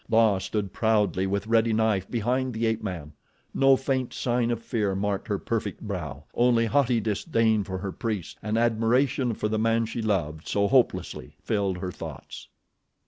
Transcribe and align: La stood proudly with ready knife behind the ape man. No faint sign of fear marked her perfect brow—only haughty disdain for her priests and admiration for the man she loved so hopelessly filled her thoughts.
La 0.09 0.39
stood 0.39 0.73
proudly 0.73 1.27
with 1.27 1.45
ready 1.45 1.71
knife 1.73 2.09
behind 2.09 2.55
the 2.55 2.65
ape 2.65 2.81
man. 2.81 3.13
No 3.53 3.77
faint 3.77 4.13
sign 4.15 4.49
of 4.49 4.59
fear 4.59 4.95
marked 4.95 5.27
her 5.27 5.37
perfect 5.37 5.79
brow—only 5.79 6.65
haughty 6.65 6.99
disdain 6.99 7.63
for 7.63 7.77
her 7.77 7.91
priests 7.91 8.35
and 8.41 8.57
admiration 8.57 9.35
for 9.35 9.47
the 9.47 9.59
man 9.59 9.85
she 9.85 10.01
loved 10.01 10.47
so 10.47 10.67
hopelessly 10.67 11.35
filled 11.43 11.77
her 11.77 11.91
thoughts. 11.91 12.47